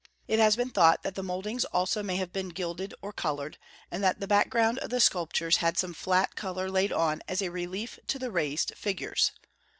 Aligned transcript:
It 0.27 0.39
has 0.39 0.55
been 0.55 0.71
thought 0.71 1.03
that 1.03 1.13
the 1.13 1.21
mouldings 1.21 1.63
also 1.65 2.01
may 2.01 2.15
have 2.15 2.33
been 2.33 2.49
gilded 2.49 2.95
or 3.03 3.13
colored, 3.13 3.59
and 3.91 4.03
that 4.03 4.19
the 4.19 4.25
background 4.25 4.79
of 4.79 4.89
the 4.89 4.99
sculptures 4.99 5.57
had 5.57 5.77
some 5.77 5.93
flat 5.93 6.35
color 6.35 6.71
laid 6.71 6.91
on 6.91 7.21
as 7.27 7.39
a 7.39 7.49
relief 7.51 7.99
to 8.07 8.17
the 8.17 8.31
raised 8.31 8.75
figures. 8.75 9.31